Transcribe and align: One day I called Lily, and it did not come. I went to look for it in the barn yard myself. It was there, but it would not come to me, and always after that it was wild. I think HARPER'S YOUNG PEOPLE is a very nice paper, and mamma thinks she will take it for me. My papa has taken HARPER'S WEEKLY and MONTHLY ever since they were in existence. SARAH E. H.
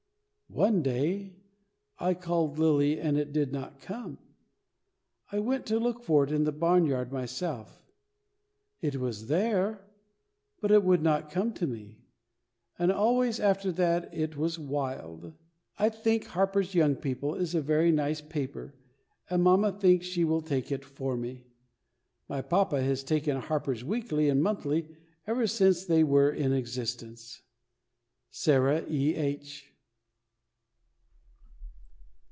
One 0.53 0.81
day 0.81 1.37
I 1.97 2.13
called 2.13 2.59
Lily, 2.59 2.99
and 2.99 3.17
it 3.17 3.31
did 3.31 3.53
not 3.53 3.79
come. 3.79 4.17
I 5.31 5.39
went 5.39 5.65
to 5.67 5.79
look 5.79 6.03
for 6.03 6.25
it 6.25 6.29
in 6.33 6.43
the 6.43 6.51
barn 6.51 6.85
yard 6.85 7.09
myself. 7.09 7.81
It 8.81 8.97
was 8.97 9.27
there, 9.27 9.79
but 10.59 10.69
it 10.69 10.83
would 10.83 11.01
not 11.01 11.29
come 11.31 11.53
to 11.53 11.65
me, 11.65 12.01
and 12.77 12.91
always 12.91 13.39
after 13.39 13.71
that 13.71 14.13
it 14.13 14.35
was 14.35 14.59
wild. 14.59 15.33
I 15.79 15.87
think 15.87 16.25
HARPER'S 16.25 16.75
YOUNG 16.75 16.97
PEOPLE 16.97 17.35
is 17.35 17.55
a 17.55 17.61
very 17.61 17.93
nice 17.93 18.19
paper, 18.19 18.75
and 19.29 19.41
mamma 19.41 19.71
thinks 19.71 20.05
she 20.05 20.25
will 20.25 20.41
take 20.41 20.69
it 20.69 20.83
for 20.83 21.15
me. 21.15 21.47
My 22.27 22.41
papa 22.41 22.81
has 22.81 23.05
taken 23.05 23.37
HARPER'S 23.39 23.85
WEEKLY 23.85 24.27
and 24.27 24.43
MONTHLY 24.43 24.93
ever 25.25 25.47
since 25.47 25.85
they 25.85 26.03
were 26.03 26.29
in 26.29 26.51
existence. 26.51 27.41
SARAH 28.31 28.83
E. 28.89 29.15
H. 29.15 29.69